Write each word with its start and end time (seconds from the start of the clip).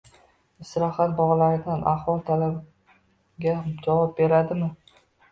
Istirohat 0.63 1.11
bog‘laridagi 1.17 1.85
ahvol 1.91 2.21
talabga 2.29 3.53
javob 3.89 4.15
beradimi? 4.21 4.71